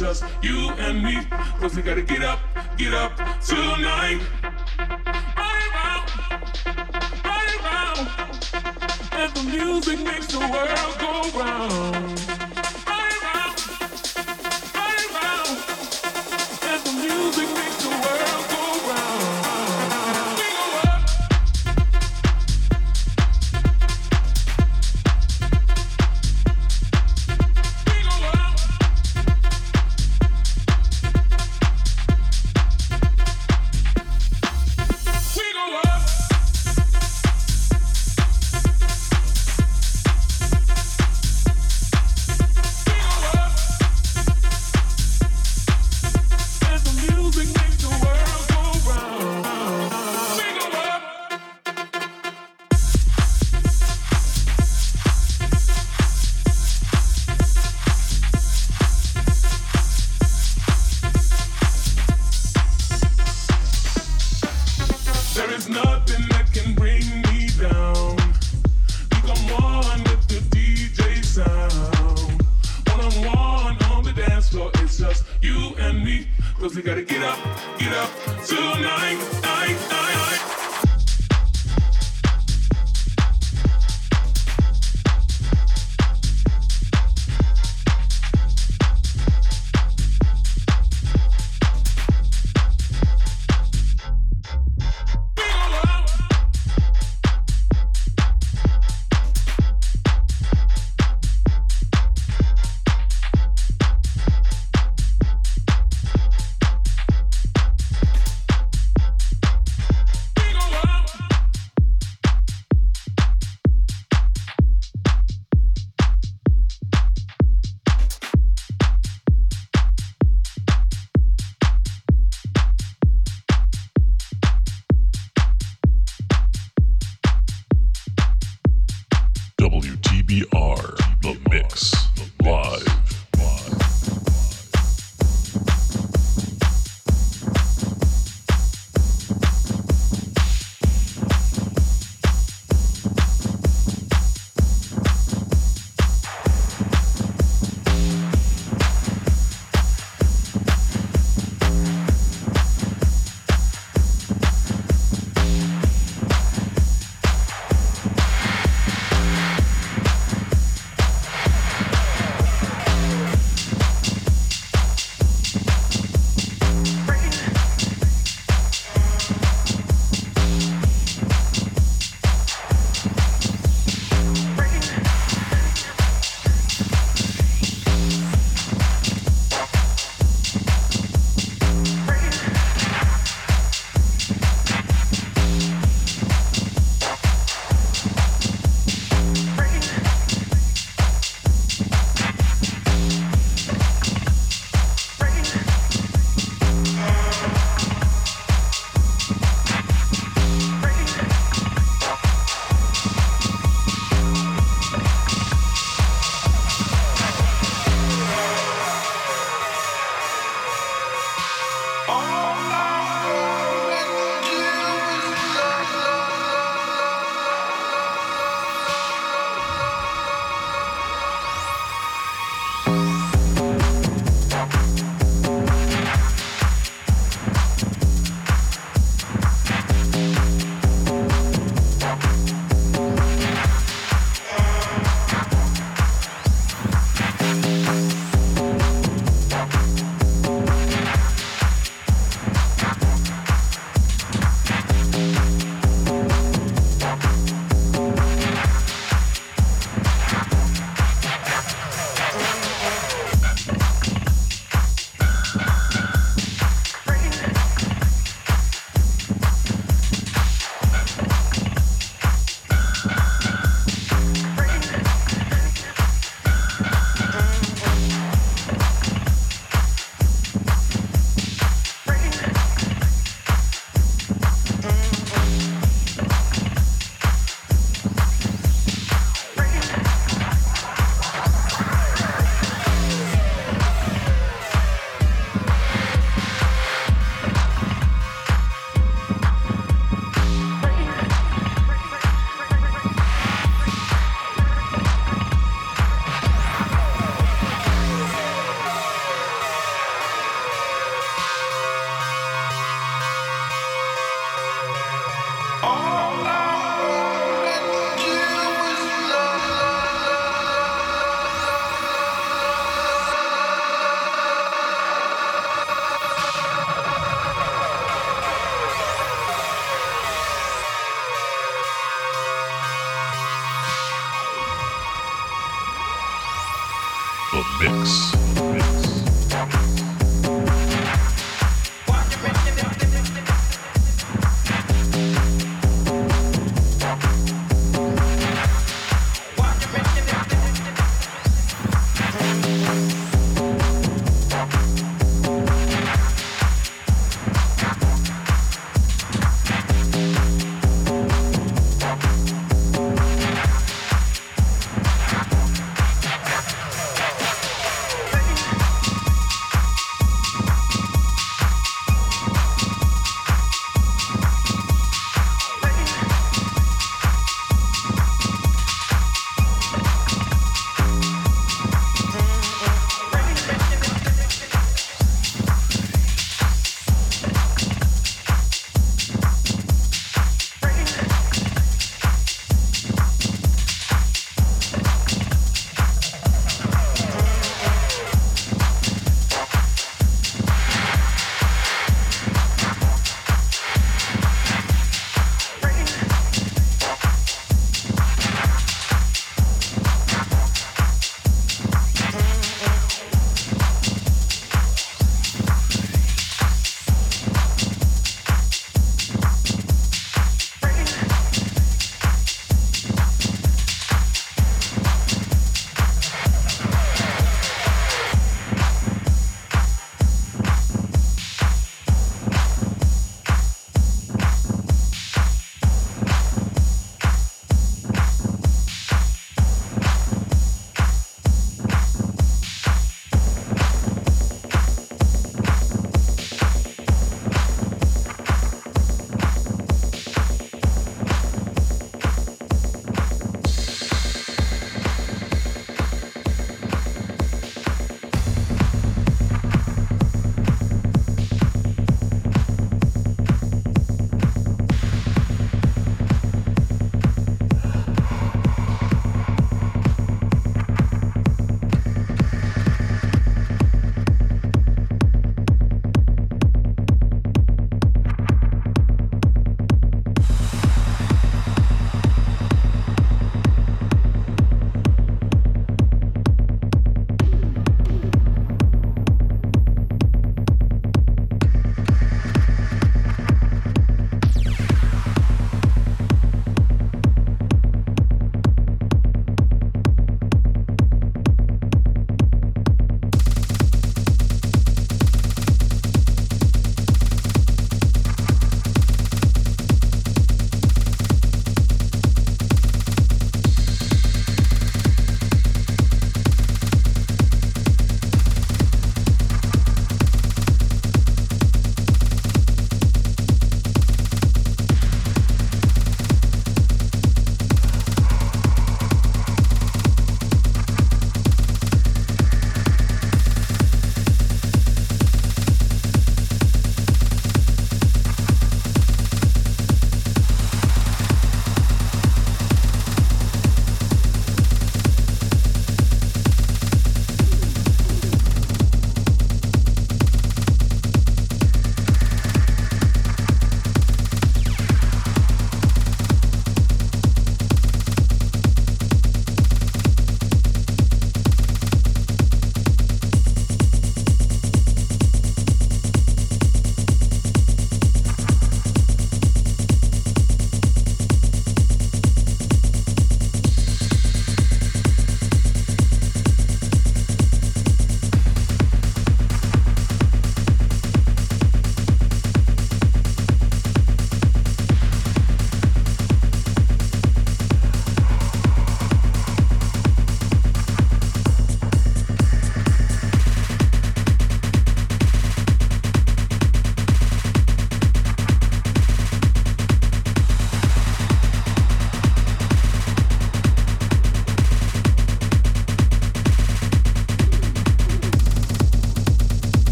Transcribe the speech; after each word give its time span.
Just 0.00 0.24
you 0.40 0.70
and 0.78 1.02
me. 1.04 1.18
Cause 1.60 1.76
we 1.76 1.82
gotta 1.82 2.00
get 2.00 2.22
up, 2.22 2.40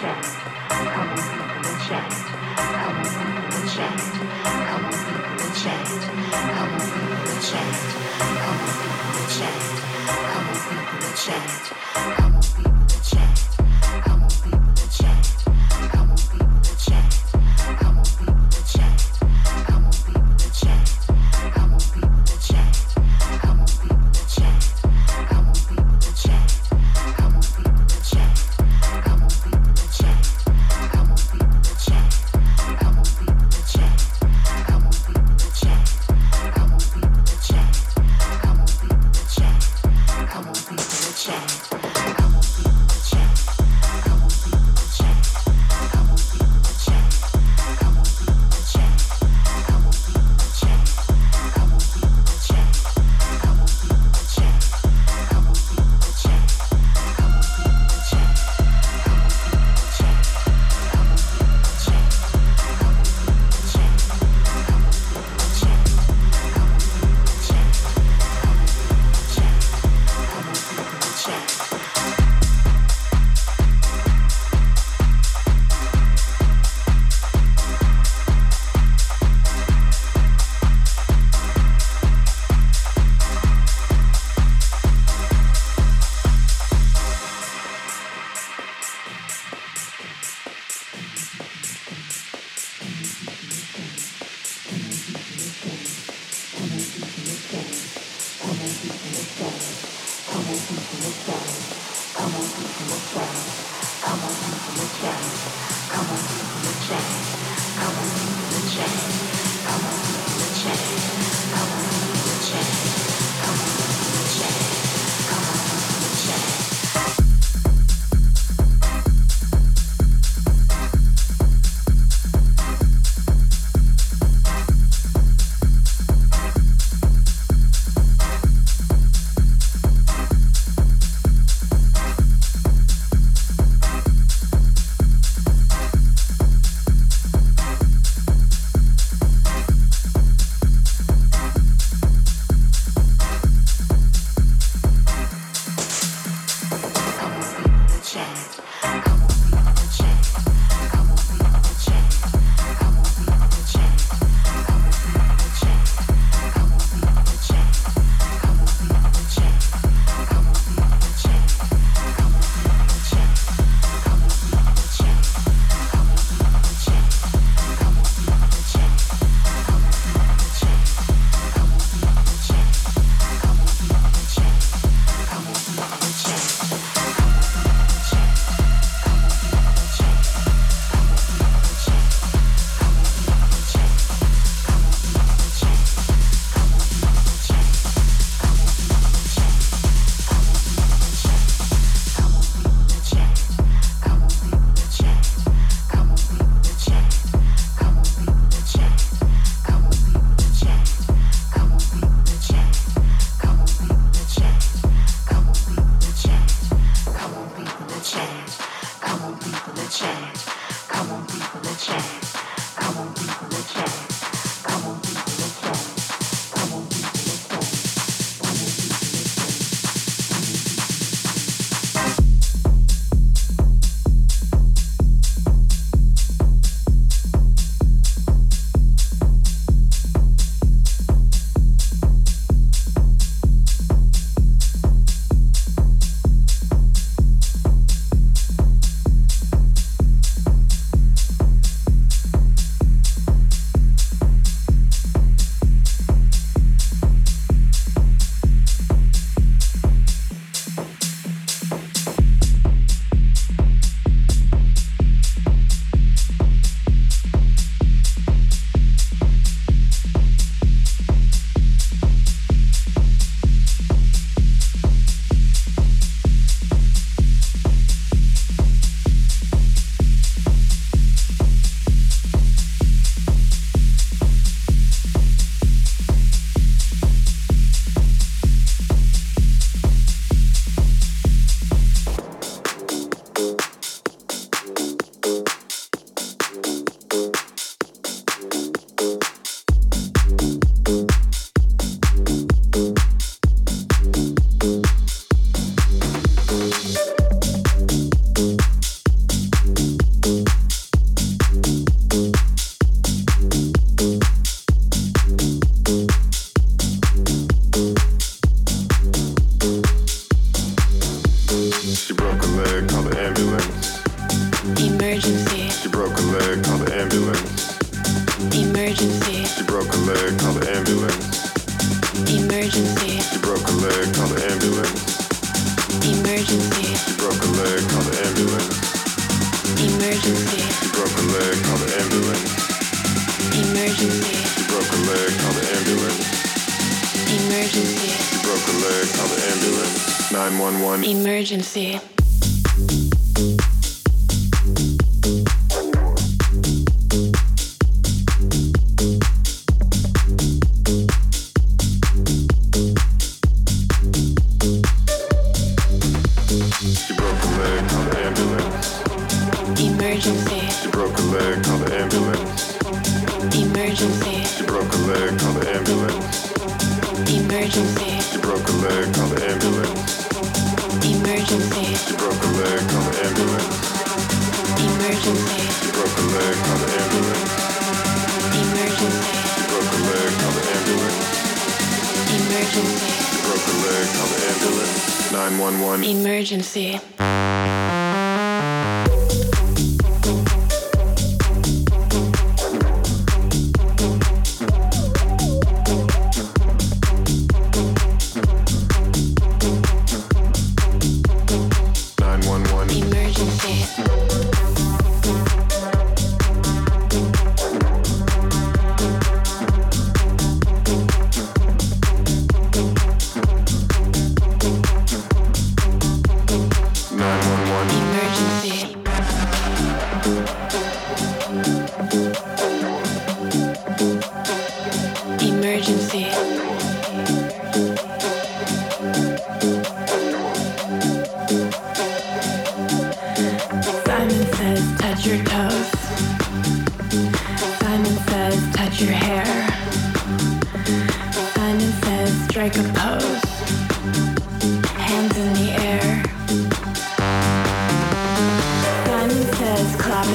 I 0.00 0.04
want 0.04 1.18
people 1.18 1.58
to 1.58 1.74
change. 1.88 2.14
I 2.58 2.86
want 2.88 3.10
people 3.18 3.50
to 3.50 3.66
change. 3.66 4.14
I 4.44 4.78
want 4.78 4.94
people 4.94 5.34
to 5.36 5.48
change. 5.58 6.06
I 6.12 6.62
want 10.40 10.58
people 10.62 11.00
to 11.00 11.16
change. 11.16 12.67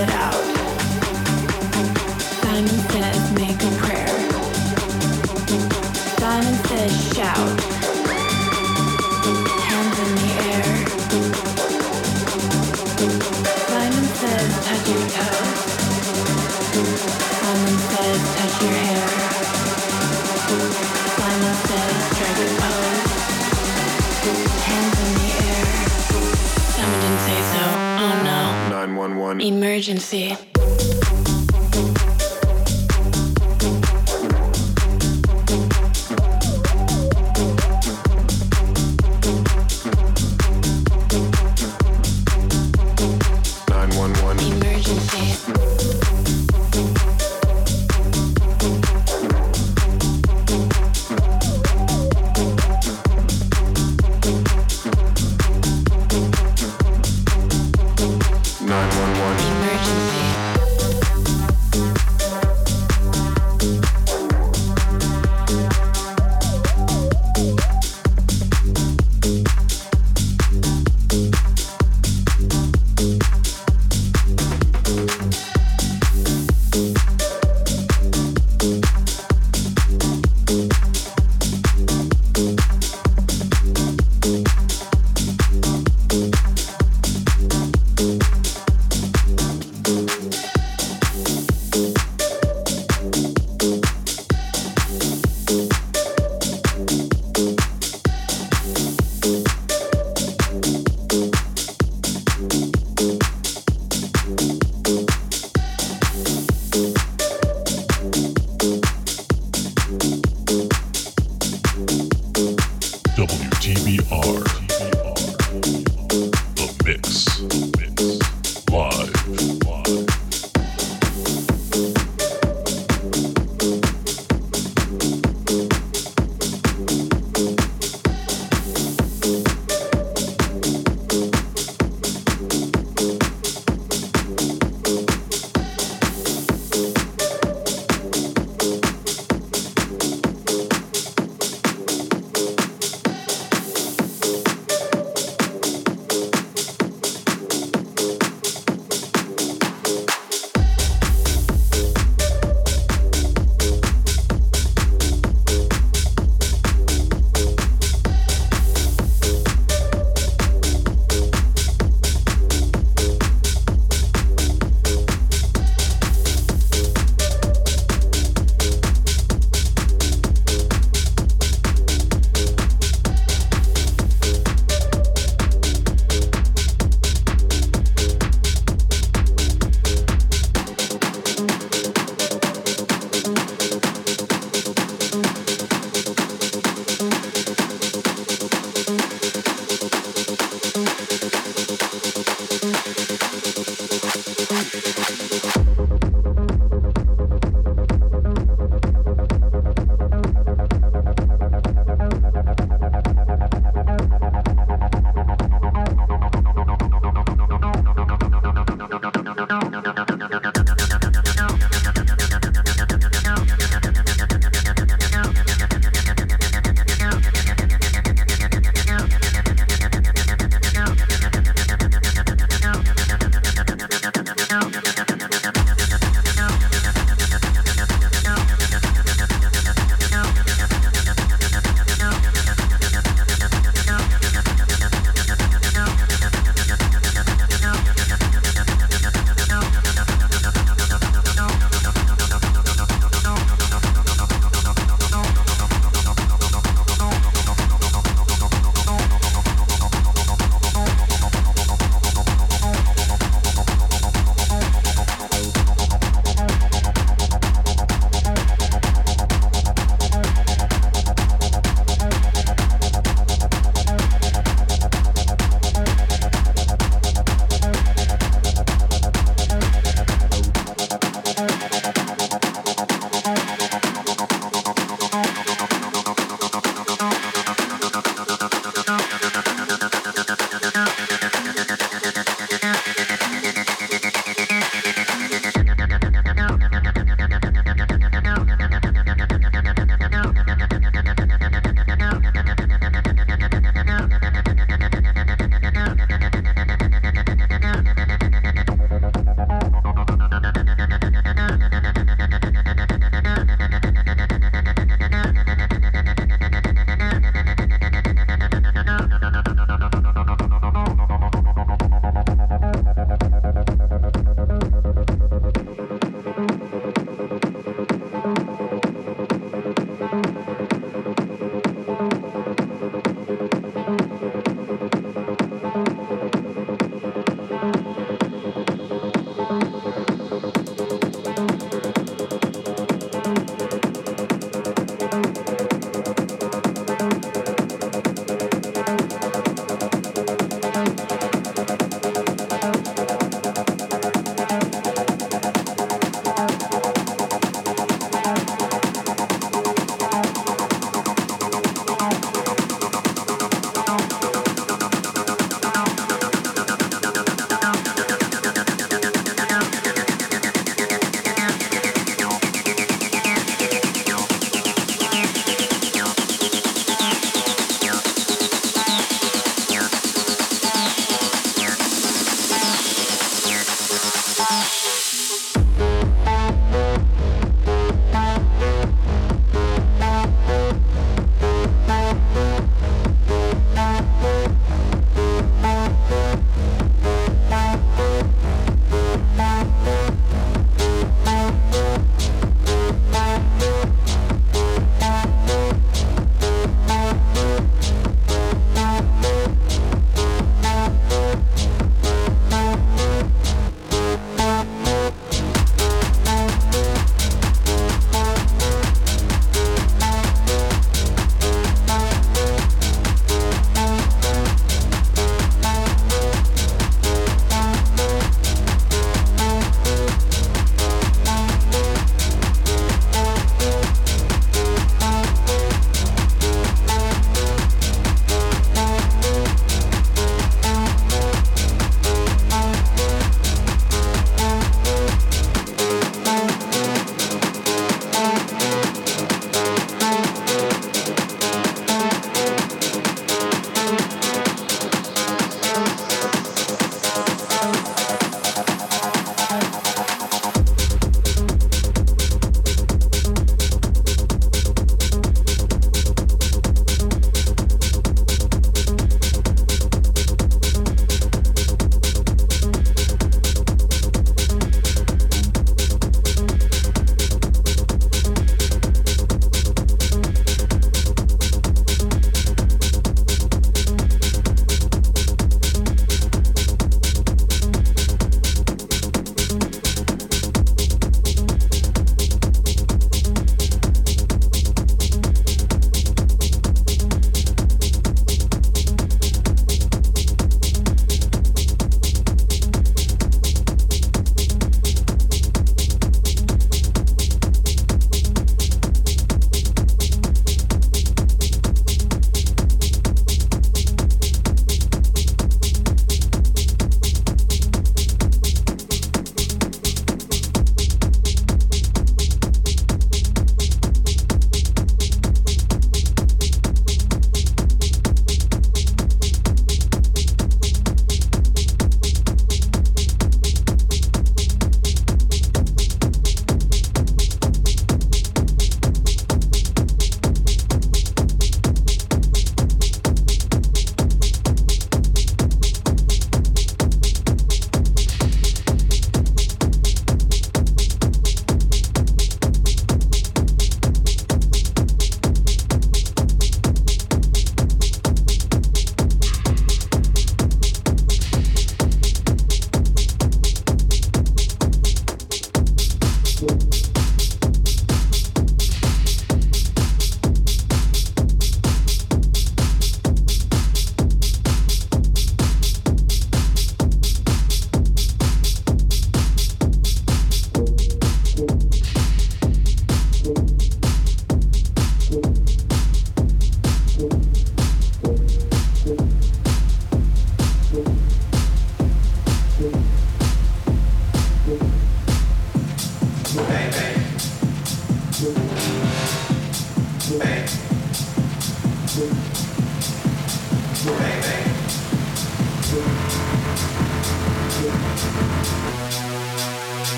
It 0.00 0.08
out. 0.10 0.29
Emergency. 29.40 30.36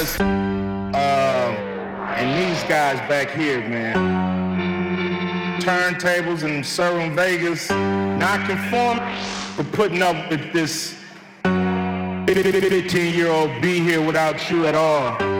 Um, 0.00 0.94
and 0.94 2.38
these 2.38 2.62
guys 2.64 2.98
back 3.06 3.28
here, 3.30 3.60
man. 3.68 5.60
Turntables 5.60 6.42
and 6.42 6.64
serving 6.64 7.14
Vegas. 7.14 7.68
Not 7.68 8.46
conform 8.48 8.98
to 9.56 9.64
putting 9.76 10.00
up 10.00 10.30
with 10.30 10.54
this 10.54 10.96
15 11.44 13.14
year 13.14 13.28
old 13.28 13.60
be 13.60 13.80
here 13.80 14.00
without 14.00 14.50
you 14.50 14.64
at 14.64 14.74
all. 14.74 15.39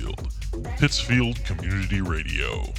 Pittsfield 0.81 1.45
Community 1.45 2.01
Radio. 2.01 2.73